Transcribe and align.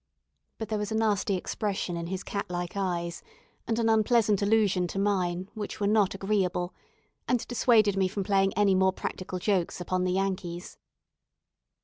But 0.57 0.69
there 0.69 0.79
was 0.79 0.91
a 0.91 0.95
nasty 0.95 1.35
expression 1.35 1.95
in 1.95 2.07
his 2.07 2.23
cat 2.23 2.49
like 2.49 2.75
eyes, 2.75 3.21
and 3.67 3.77
an 3.77 3.87
unpleasant 3.87 4.41
allusion 4.41 4.87
to 4.87 4.97
mine, 4.97 5.51
which 5.53 5.79
were 5.79 5.85
not 5.85 6.15
agreeable, 6.15 6.73
and 7.27 7.47
dissuaded 7.47 7.95
me 7.95 8.07
from 8.07 8.23
playing 8.23 8.51
any 8.55 8.73
more 8.73 8.93
practical 8.93 9.37
jokes 9.37 9.79
upon 9.79 10.03
the 10.03 10.13
Yankees. 10.13 10.79